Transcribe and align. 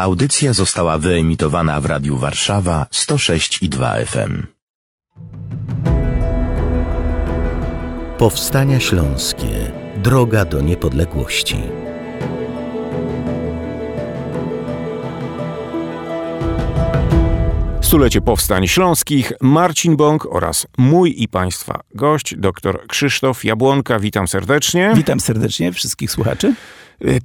Audycja 0.00 0.52
została 0.52 0.98
wyemitowana 0.98 1.80
w 1.80 1.86
Radiu 1.86 2.16
Warszawa 2.16 2.86
106 2.90 3.62
i 3.62 3.68
2 3.68 3.94
FM. 3.94 4.46
Powstania 8.18 8.80
Śląskie. 8.80 9.72
Droga 9.96 10.44
do 10.44 10.60
niepodległości. 10.60 11.56
Stulecie 17.80 18.20
Powstań 18.20 18.68
Śląskich, 18.68 19.32
Marcin 19.40 19.96
Bąk 19.96 20.26
oraz 20.26 20.66
mój 20.78 21.22
i 21.22 21.28
Państwa 21.28 21.80
gość, 21.94 22.34
dr 22.36 22.86
Krzysztof 22.88 23.44
Jabłonka. 23.44 23.98
Witam 23.98 24.28
serdecznie. 24.28 24.92
Witam 24.96 25.20
serdecznie 25.20 25.72
wszystkich 25.72 26.10
słuchaczy. 26.10 26.54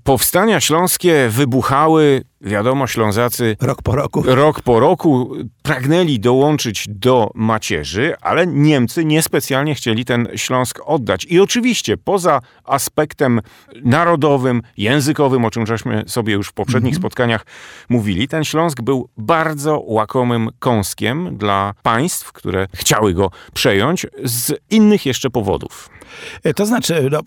Powstania 0.03 0.59
śląskie 0.59 1.29
wybuchały, 1.29 2.23
wiadomo, 2.41 2.87
Ślązacy 2.87 3.57
rok 3.61 3.81
po 3.81 3.95
roku. 3.95 4.23
Rok 4.25 4.61
po 4.61 4.79
roku 4.79 5.35
pragnęli 5.63 6.19
dołączyć 6.19 6.85
do 6.89 7.31
macierzy, 7.35 8.13
ale 8.21 8.47
Niemcy 8.47 9.05
niespecjalnie 9.05 9.75
chcieli 9.75 10.05
ten 10.05 10.27
Śląsk 10.35 10.79
oddać. 10.85 11.25
I 11.25 11.39
oczywiście 11.39 11.97
poza 11.97 12.41
aspektem 12.63 13.41
narodowym, 13.83 14.61
językowym, 14.77 15.45
o 15.45 15.51
czym 15.51 15.65
żeśmy 15.67 16.03
sobie 16.07 16.33
już 16.33 16.47
w 16.47 16.53
poprzednich 16.53 16.93
-hmm. 16.93 16.97
spotkaniach 16.97 17.45
mówili, 17.89 18.27
ten 18.27 18.43
Śląsk 18.43 18.81
był 18.81 19.09
bardzo 19.17 19.79
łakomym 19.85 20.49
kąskiem 20.59 21.37
dla 21.37 21.73
państw, 21.83 22.31
które 22.31 22.67
chciały 22.75 23.13
go 23.13 23.31
przejąć 23.53 24.07
z 24.23 24.53
innych 24.69 25.05
jeszcze 25.05 25.29
powodów. 25.29 25.89
E, 26.43 26.53
to 26.53 26.65
znaczy, 26.65 27.09
no, 27.11 27.21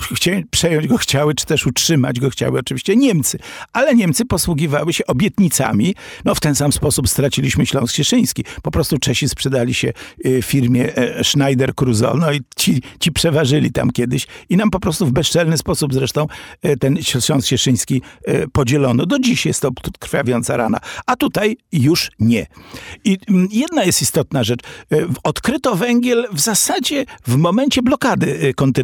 przejąć 0.51 0.87
go 0.87 0.97
chciały, 0.97 1.35
czy 1.35 1.47
też 1.47 1.67
utrzymać 1.67 2.21
go 2.21 2.31
chciały 2.31 2.59
oczywiście 2.59 2.97
Niemcy. 2.97 3.39
Ale 3.73 3.95
Niemcy 3.95 4.25
posługiwały 4.25 4.93
się 4.93 5.07
obietnicami. 5.07 5.95
No 6.25 6.35
w 6.35 6.41
ten 6.41 6.55
sam 6.55 6.73
sposób 6.73 7.09
straciliśmy 7.09 7.67
Śląsk 7.67 7.95
Cieszyński. 7.95 8.45
Po 8.63 8.71
prostu 8.71 8.99
Czesi 8.99 9.29
sprzedali 9.29 9.75
się 9.75 9.93
y, 10.27 10.43
firmie 10.43 10.97
e, 10.97 11.25
Schneider 11.25 11.75
Kruzol, 11.75 12.19
no 12.19 12.33
i 12.33 12.41
ci, 12.57 12.83
ci 13.01 13.13
przeważyli 13.13 13.73
tam 13.73 13.91
kiedyś 13.91 14.27
i 14.49 14.57
nam 14.57 14.71
po 14.71 14.81
prostu 14.81 15.07
w 15.07 15.13
bezczelny 15.13 15.59
sposób 15.59 15.95
zresztą 15.95 16.27
e, 16.63 16.77
ten 16.77 17.03
Śląsk 17.03 17.49
Cieszyński 17.49 18.03
podzielono. 18.53 19.07
Do 19.07 19.19
dziś 19.19 19.47
jest 19.47 19.63
to 19.63 19.71
krwawiąca 19.99 20.57
rana. 20.57 20.79
A 21.07 21.17
tutaj 21.17 21.57
już 21.73 22.11
nie. 22.19 22.47
I 23.05 23.19
mm, 23.29 23.49
jedna 23.53 23.85
jest 23.85 24.03
istotna 24.03 24.45
rzecz. 24.45 24.61
Odkryto 25.25 25.77
węgiel 25.77 26.27
w 26.33 26.41
zasadzie 26.41 27.05
w 27.27 27.37
momencie 27.37 27.83
blokady 27.83 28.55
kontynentalnej. 28.57 28.78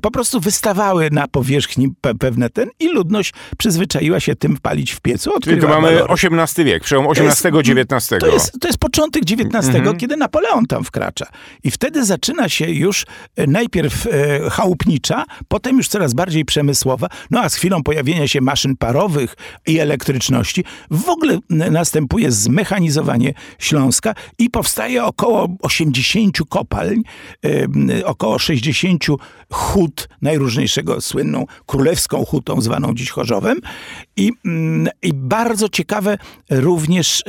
Po 0.00 0.10
prostu 0.10 0.40
wystawały 0.40 1.08
na 1.10 1.28
powierzchni 1.28 1.88
pewne 2.18 2.50
ten 2.50 2.68
i 2.80 2.88
ludność 2.88 3.32
przyzwyczaiła 3.58 4.20
się 4.20 4.36
tym 4.36 4.56
palić 4.62 4.92
w 4.92 5.00
piecu. 5.00 5.30
Czyli 5.42 5.60
to 5.60 5.68
mamy 5.68 5.94
walory. 5.94 6.12
XVIII 6.12 6.66
wiek, 6.66 6.84
przełom 6.84 7.06
XVIII-XIX. 7.10 8.20
To 8.20 8.26
jest, 8.26 8.60
to 8.60 8.68
jest 8.68 8.78
początek 8.78 9.22
XIX, 9.22 9.74
mhm. 9.74 9.96
kiedy 9.96 10.16
Napoleon 10.16 10.66
tam 10.66 10.84
wkracza. 10.84 11.26
I 11.64 11.70
wtedy 11.70 12.04
zaczyna 12.04 12.48
się 12.48 12.70
już 12.70 13.06
e, 13.36 13.46
najpierw 13.46 14.06
e, 14.06 14.50
chałupnicza, 14.50 15.24
potem 15.48 15.76
już 15.76 15.88
coraz 15.88 16.14
bardziej 16.14 16.44
przemysłowa, 16.44 17.08
no 17.30 17.40
a 17.40 17.48
z 17.48 17.54
chwilą 17.54 17.82
pojawienia 17.82 18.28
się 18.28 18.40
maszyn 18.40 18.76
parowych 18.76 19.34
i 19.66 19.78
elektryczności 19.78 20.64
w 20.90 21.08
ogóle 21.08 21.38
następuje 21.50 22.32
zmechanizowanie 22.32 23.34
Śląska 23.58 24.14
i 24.38 24.50
powstaje 24.50 25.04
około 25.04 25.48
80 25.62 26.38
kopalń, 26.48 27.02
e, 27.44 28.06
około 28.06 28.38
60 28.56 29.04
hut 29.52 30.08
najróżniejszego, 30.22 31.00
słynną 31.00 31.46
królewską 31.66 32.24
hutą 32.24 32.60
zwaną 32.60 32.94
dziś 32.94 33.10
Chorzowem 33.10 33.58
i, 34.16 34.32
mm, 34.44 34.88
i 35.02 35.12
bardzo 35.14 35.68
ciekawe 35.68 36.18
również 36.50 37.24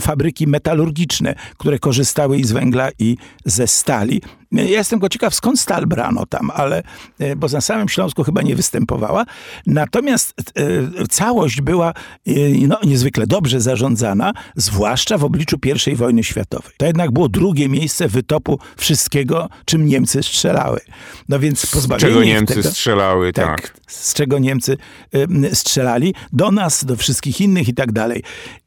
fabryki 0.00 0.46
metalurgiczne, 0.46 1.34
które 1.58 1.78
korzystały 1.78 2.38
i 2.38 2.44
z 2.44 2.52
węgla 2.52 2.90
i 2.98 3.16
ze 3.44 3.66
stali. 3.66 4.22
Ja 4.64 4.78
jestem 4.78 4.98
go 4.98 5.08
ciekaw, 5.08 5.34
skąd 5.34 5.60
stal 5.60 5.86
brano 5.86 6.26
tam, 6.26 6.50
ale, 6.54 6.82
e, 7.18 7.36
bo 7.36 7.46
na 7.48 7.60
samym 7.60 7.88
Śląsku 7.88 8.24
chyba 8.24 8.42
nie 8.42 8.56
występowała. 8.56 9.24
Natomiast 9.66 10.34
e, 11.00 11.08
całość 11.08 11.60
była 11.60 11.88
e, 12.26 12.32
no, 12.68 12.78
niezwykle 12.84 13.26
dobrze 13.26 13.60
zarządzana, 13.60 14.32
zwłaszcza 14.56 15.18
w 15.18 15.24
obliczu 15.24 15.56
I 15.92 15.96
wojny 15.96 16.24
światowej. 16.24 16.72
To 16.76 16.86
jednak 16.86 17.10
było 17.10 17.28
drugie 17.28 17.68
miejsce 17.68 18.08
wytopu 18.08 18.58
wszystkiego, 18.76 19.48
czym 19.64 19.86
Niemcy 19.86 20.22
strzelały. 20.22 20.80
No 21.28 21.38
więc 21.38 21.66
pozbawienie 21.66 22.08
czego 22.08 22.24
Niemcy 22.24 22.54
tego, 22.54 22.70
strzelały, 22.70 23.32
tak, 23.32 23.62
tak. 23.62 23.80
Z 23.86 24.14
czego 24.14 24.38
Niemcy 24.38 24.76
strzelali 25.52 26.14
do 26.32 26.50
nas, 26.50 26.84
do 26.84 26.96
wszystkich 26.96 27.40
innych 27.40 27.68
i 27.68 27.74
tak 27.74 27.92
dalej. 27.92 28.22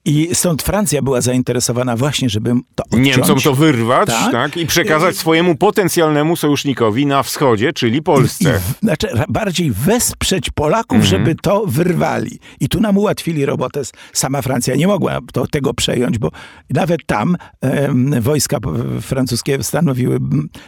I 0.06 0.30
stąd 0.34 0.64
Francja 0.64 1.02
była 1.02 1.22
zainteresowana 1.22 1.96
właśnie, 1.96 2.30
żeby 2.30 2.54
to 2.76 2.84
odciąć. 2.84 3.06
Niemcom 3.06 3.40
to 3.40 3.54
wyrwać 3.54 4.10
tak? 4.10 4.32
tak? 4.32 4.58
i 4.58 4.66
przekazać 4.66 5.18
swojemu 5.18 5.56
potencjalnemu 5.56 6.36
sojusznikowi 6.36 7.06
na 7.06 7.24
wschodzie, 7.24 7.74
czyli 7.74 8.02
Polsce. 8.02 8.60
I, 8.82 8.86
znaczy 8.86 9.08
bardziej 9.30 9.72
wesprzeć 9.72 10.50
Polaków, 10.50 10.98
mhm. 10.98 11.10
żeby 11.10 11.36
to 11.36 11.64
wyrwali. 11.68 12.40
I 12.60 12.70
tu 12.70 12.80
nam 12.80 12.98
ułatwili 12.98 13.46
robotę. 13.46 13.82
Sama 14.14 14.42
Francja 14.42 14.76
nie 14.76 14.88
mogła 14.88 15.20
to, 15.34 15.48
tego 15.48 15.74
przejąć, 15.74 16.18
bo 16.18 16.32
nawet 16.70 17.06
tam 17.06 17.36
wojska 18.22 18.58
francuskie 19.02 19.64
stanowiły 19.64 20.20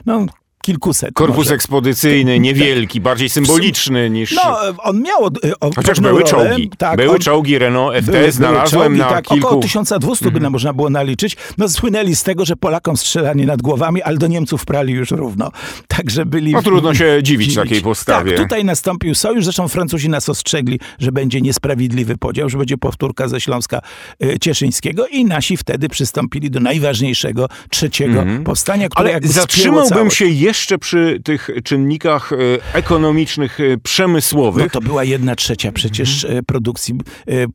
no, 0.06 0.26
kilkuset. 0.62 1.14
Korpus 1.14 1.38
może. 1.38 1.56
ekspedycyjny, 1.56 2.40
niewielki, 2.40 3.00
tak. 3.00 3.04
bardziej 3.04 3.30
symboliczny 3.30 4.10
niż... 4.10 4.32
No, 4.32 4.58
on 4.78 5.02
miał... 5.02 5.26
On 5.60 5.72
Chociaż 5.76 6.00
były 6.00 6.22
rolę, 6.22 6.50
czołgi. 6.50 6.70
Tak, 6.78 6.98
były 6.98 7.16
on, 7.16 7.20
czołgi 7.20 7.58
Renault 7.58 8.04
FT, 8.04 8.12
były, 8.12 8.32
znalazłem 8.32 8.94
były 8.94 9.00
czołgi, 9.00 9.00
na 9.00 9.22
tak, 9.22 9.26
kilku... 9.26 9.48
Około 9.48 9.62
1200 9.62 10.26
mm. 10.26 10.34
by 10.34 10.38
mhm. 10.38 10.52
można 10.52 10.74
było 10.74 10.90
naliczyć. 10.90 11.38
No, 11.58 11.70
słynęli 11.70 12.16
z 12.16 12.24
tego, 12.24 12.46
że 12.46 12.56
Polakom 12.56 12.98
strzelali 12.98 13.46
nad 13.46 13.62
głowami, 13.62 14.02
ale 14.02 14.18
do 14.18 14.28
Niemców 14.28 14.66
prali 14.66 14.94
już 14.94 15.12
równo. 15.12 15.52
Także 15.98 16.26
byli... 16.26 16.52
No 16.52 16.62
trudno 16.62 16.94
się 16.94 17.20
dziwić, 17.24 17.48
dziwić. 17.48 17.56
takiej 17.56 17.82
postawie. 17.82 18.32
Tak, 18.32 18.40
tutaj 18.40 18.66
nastąpił 18.66 19.16
sojusz. 19.16 19.44
Zresztą 19.44 19.68
Francuzi 19.68 20.10
nas 20.10 20.30
ostrzegli, 20.30 20.80
że 21.00 21.12
będzie 21.12 21.42
niesprawiedliwy 21.42 22.18
podział, 22.18 22.50
że 22.50 22.58
będzie 22.58 22.78
powtórka 22.78 23.28
ze 23.28 23.42
Śląska 23.42 23.82
y, 24.24 24.40
Cieszyńskiego 24.40 25.08
i 25.08 25.26
nasi 25.26 25.58
wtedy 25.58 25.90
przystąpili 25.90 26.52
do 26.52 26.60
najważniejszego, 26.60 27.48
trzeciego 27.70 28.22
mm. 28.22 28.44
powstania, 28.44 28.90
które 28.90 29.10
Ale 29.10 29.20
zatrzymałbym 29.24 30.12
się 30.12 30.26
jeszcze 30.26 30.51
jeszcze 30.52 30.78
przy 30.78 31.22
tych 31.24 31.50
czynnikach 31.64 32.34
e, 32.34 32.38
ekonomicznych, 32.74 33.60
e, 33.60 33.78
przemysłowych. 33.78 34.64
No 34.64 34.70
to 34.70 34.82
była 34.82 35.04
jedna 35.04 35.36
trzecia 35.36 35.72
przecież 35.72 36.24
mhm. 36.24 36.46
produkcji 36.46 36.96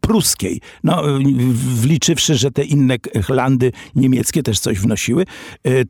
pruskiej. 0.01 0.61
No, 0.84 1.03
wliczywszy, 1.81 2.34
że 2.34 2.51
te 2.51 2.65
inne 2.65 2.97
landy 3.29 3.73
niemieckie 3.95 4.43
też 4.43 4.61
coś 4.61 4.79
wnosiły, 4.79 5.25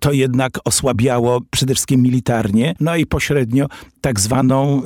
to 0.00 0.12
jednak 0.12 0.58
osłabiało 0.64 1.40
przede 1.50 1.74
wszystkim 1.74 2.02
militarnie, 2.02 2.74
no 2.80 2.96
i 2.96 3.06
pośrednio 3.06 3.66
tak 4.06 4.20
zwaną 4.20 4.82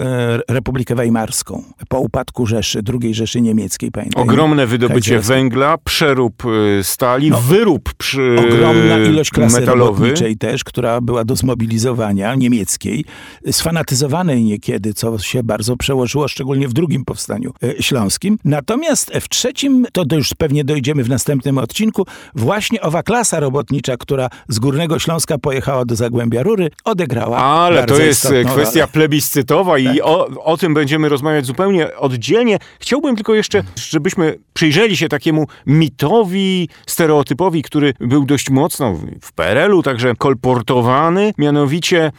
Republikę 0.48 0.94
Weimarską. 0.94 1.64
Po 1.88 2.00
upadku 2.00 2.46
Rzeszy, 2.46 2.80
II 3.02 3.14
Rzeszy 3.14 3.40
Niemieckiej, 3.40 3.90
pamiętajmy. 3.90 4.30
Ogromne 4.30 4.66
wydobycie 4.66 5.20
węgla, 5.20 5.78
przerób 5.78 6.42
stali, 6.82 7.30
no, 7.30 7.40
wyrób 7.40 7.94
przy 7.94 8.36
Ogromna 8.38 8.98
ilość 8.98 9.30
klasy 9.30 9.60
metalowy. 9.60 9.92
robotniczej 9.92 10.36
też, 10.36 10.64
która 10.64 11.00
była 11.00 11.24
do 11.24 11.36
zmobilizowania 11.36 12.34
niemieckiej, 12.34 13.04
sfanatyzowanej 13.50 14.42
niekiedy, 14.42 14.94
co 14.94 15.18
się 15.18 15.42
bardzo 15.42 15.76
przełożyło, 15.76 16.28
szczególnie 16.28 16.68
w 16.68 16.72
drugim 16.72 17.04
powstaniu 17.04 17.52
e, 17.62 17.82
śląskim. 17.82 18.38
Natomiast 18.44 19.10
w 19.20 19.28
trzecim, 19.28 19.86
to 19.92 20.04
już 20.16 20.34
pewnie 20.34 20.64
dojdziemy 20.64 21.04
w 21.04 21.08
następnym 21.08 21.58
odcinku, 21.58 22.06
właśnie 22.34 22.80
owa 22.80 23.02
klasa 23.02 23.40
robotnicza, 23.40 23.96
która 23.96 24.28
z 24.48 24.58
Górnego 24.58 24.98
Śląska 24.98 25.38
pojechała 25.38 25.84
do 25.84 25.96
Zagłębia 25.96 26.42
Rury, 26.42 26.70
odegrała 26.84 27.36
Ale 27.36 27.86
to 27.86 27.98
jest 27.98 28.32
kwestia 28.46 28.80
rolę. 28.80 28.92
Plebiscytowa 29.10 29.78
i 29.78 29.86
tak. 29.86 29.96
o, 30.02 30.26
o 30.44 30.56
tym 30.56 30.74
będziemy 30.74 31.08
rozmawiać 31.08 31.46
zupełnie 31.46 31.96
oddzielnie. 31.96 32.58
Chciałbym 32.80 33.16
tylko 33.16 33.34
jeszcze, 33.34 33.62
żebyśmy 33.76 34.38
przyjrzeli 34.54 34.96
się 34.96 35.08
takiemu 35.08 35.46
mitowi, 35.66 36.68
stereotypowi, 36.86 37.62
który 37.62 37.94
był 38.00 38.24
dość 38.24 38.50
mocno 38.50 38.98
w 39.22 39.32
PRL-u 39.32 39.82
także 39.82 40.14
kolportowany, 40.18 41.32
mianowicie 41.38 42.12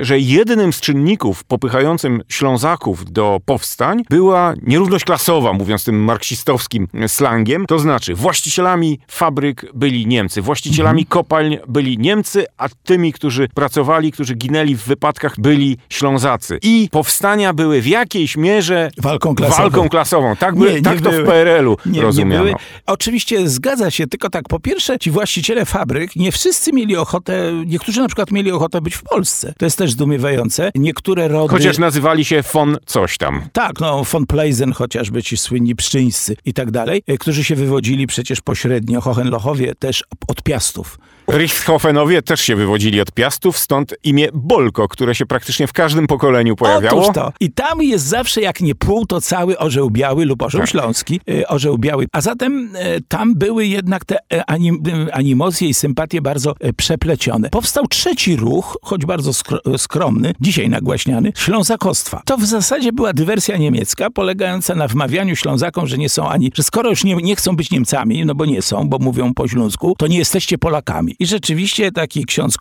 że 0.00 0.18
jednym 0.18 0.72
z 0.72 0.80
czynników 0.80 1.44
popychającym 1.44 2.22
Ślązaków 2.28 3.12
do 3.12 3.40
powstań 3.44 4.02
była 4.10 4.54
nierówność 4.62 5.04
klasowa, 5.04 5.52
mówiąc 5.52 5.84
tym 5.84 6.04
marksistowskim 6.04 6.88
slangiem. 7.06 7.66
To 7.66 7.78
znaczy, 7.78 8.14
właścicielami 8.14 8.98
fabryk 9.08 9.66
byli 9.74 10.06
Niemcy, 10.06 10.42
właścicielami 10.42 11.06
kopalń 11.06 11.56
byli 11.68 11.98
Niemcy, 11.98 12.46
a 12.56 12.68
tymi, 12.84 13.12
którzy 13.12 13.48
pracowali, 13.54 14.12
którzy 14.12 14.34
ginęli 14.34 14.74
w 14.74 14.84
wypadkach, 14.84 15.34
byli 15.38 15.78
Ślązacy. 15.88 16.37
Pracy 16.38 16.58
i 16.62 16.88
powstania 16.92 17.52
były 17.52 17.80
w 17.82 17.86
jakiejś 17.86 18.36
mierze 18.36 18.90
Walką 18.98 19.34
klasową. 19.34 19.62
walką 19.62 19.88
klasową. 19.88 20.36
Tak, 20.36 20.56
by, 20.56 20.66
Nie, 20.66 20.74
nie 20.74 20.82
tak 20.82 21.00
to 21.00 21.10
były. 21.10 21.22
w 21.22 21.26
PRL-u 21.26 21.76
Nie, 21.86 22.02
rozumiano. 22.02 22.44
nie 22.44 22.50
były. 22.50 22.54
Oczywiście 22.86 23.48
zgadza 23.48 23.90
się, 23.90 24.06
tylko 24.06 24.30
tak, 24.30 24.48
po 24.48 24.60
pierwsze, 24.60 24.98
ci 24.98 25.10
właściciele 25.10 25.64
fabryk, 25.64 26.16
nie 26.16 26.32
wszyscy 26.32 26.72
mieli 26.72 26.96
ochotę, 26.96 27.52
niektórzy 27.66 28.00
na 28.00 28.06
przykład 28.08 28.30
mieli 28.30 28.52
ochotę 28.52 28.80
być 28.80 28.94
w 28.94 29.02
Polsce. 29.02 29.54
To 29.58 29.64
jest 29.66 29.78
też 29.78 29.90
zdumiewające. 29.92 30.70
Niektóre 30.74 31.28
rody... 31.28 31.48
Chociaż 31.54 31.78
nazywali 31.78 32.24
się 32.24 32.42
von 32.52 32.76
coś 32.86 33.18
tam. 33.18 33.42
Tak, 33.52 33.80
no 33.80 34.04
von 34.04 34.26
Pleisen 34.26 34.72
chociażby, 34.72 35.22
ci 35.22 35.36
słynni 35.36 35.74
pszczyńscy 35.76 36.36
i 36.44 36.52
tak 36.54 36.70
dalej, 36.70 37.02
e, 37.06 37.18
którzy 37.18 37.44
się 37.44 37.54
wywodzili 37.54 38.06
przecież 38.06 38.40
pośrednio, 38.40 39.00
Hohenlochowie 39.00 39.74
też 39.74 40.04
od 40.28 40.42
Piastów. 40.42 40.98
Richthofenowie 41.32 42.22
też 42.22 42.40
się 42.40 42.56
wywodzili 42.56 43.00
od 43.00 43.12
Piastów, 43.12 43.58
stąd 43.58 43.94
imię 44.04 44.28
Bolko, 44.32 44.88
które 44.88 45.14
się 45.14 45.26
praktycznie 45.26 45.66
w 45.66 45.72
każdym 45.72 46.06
pokoleniu 46.18 46.56
pojawiało. 46.56 47.02
Otóż 47.02 47.14
to. 47.14 47.32
I 47.40 47.50
tam 47.52 47.82
jest 47.82 48.04
zawsze 48.06 48.40
jak 48.40 48.60
nie 48.60 48.74
pół, 48.74 49.06
to 49.06 49.20
cały 49.20 49.58
orzeł 49.58 49.90
biały 49.90 50.24
lub 50.24 50.42
orzeł 50.42 50.60
Tak. 50.60 50.70
śląski, 50.70 51.20
e, 51.30 51.48
orzeł 51.48 51.78
biały. 51.78 52.06
A 52.12 52.20
zatem 52.20 52.70
e, 52.74 53.00
tam 53.00 53.34
były 53.34 53.66
jednak 53.66 54.04
te 54.04 54.16
e, 54.32 54.50
anim, 54.50 54.82
animozje 55.12 55.68
i 55.68 55.74
sympatie 55.74 56.22
bardzo 56.22 56.54
przeplecione. 56.76 57.50
Powstał 57.50 57.86
trzeci 57.86 58.36
ruch, 58.36 58.78
choć 58.82 59.06
bardzo 59.06 59.32
skro, 59.32 59.58
skromny, 59.78 60.34
dzisiaj 60.40 60.68
nagłaśniany, 60.68 61.32
ślązakostwa. 61.36 62.22
To 62.24 62.36
w 62.36 62.44
zasadzie 62.44 62.92
była 62.92 63.12
dywersja 63.12 63.56
niemiecka, 63.56 64.10
polegająca 64.10 64.74
na 64.74 64.88
wmawianiu 64.88 65.36
Ślązakom, 65.36 65.86
że 65.86 65.98
nie 65.98 66.08
są 66.08 66.28
ani, 66.28 66.52
że 66.54 66.62
skoro 66.62 66.90
już 66.90 67.04
nie, 67.04 67.16
nie 67.16 67.36
chcą 67.36 67.56
być 67.56 67.70
Niemcami, 67.70 68.26
no 68.26 68.34
bo 68.34 68.46
nie 68.46 68.62
są, 68.62 68.88
bo 68.88 68.98
mówią 68.98 69.34
po 69.34 69.48
śląsku, 69.48 69.94
to 69.98 70.06
nie 70.06 70.18
jesteście 70.18 70.58
Polakami. 70.58 71.16
I 71.18 71.26
rzeczywiście 71.26 71.92
taki 71.92 72.24
ksiądz 72.24 72.56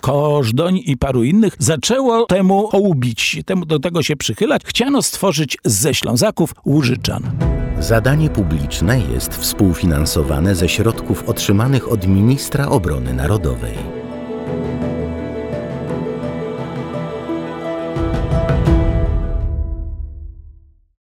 Kożdoń 0.00 0.80
i 0.86 0.96
paru 0.96 1.24
innych 1.24 1.56
zaczęło 1.58 2.26
temu 2.26 2.68
hołubić, 2.80 3.40
temu, 3.46 3.66
do 3.66 3.78
tego 3.78 4.02
się 4.02 4.16
przychylać. 4.16 4.62
Chciano 4.64 5.02
stworzyć 5.02 5.58
ze 5.64 5.94
Ślązaków 5.94 6.54
Łużyczan. 6.66 7.22
Zadanie 7.80 8.30
publiczne 8.30 9.00
jest 9.00 9.34
współfinansowane 9.34 10.54
ze 10.54 10.68
środków 10.68 11.28
otrzymanych 11.28 11.92
od 11.92 12.06
ministra 12.06 12.68
obrony 12.68 13.14
narodowej. 13.14 13.99